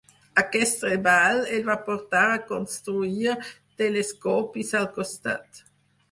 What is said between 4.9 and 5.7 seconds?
costat.